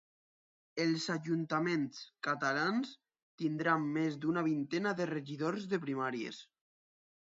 [0.85, 2.95] Els ajuntaments catalans
[3.43, 6.41] tindran més d'una vintena de regidors de Primàries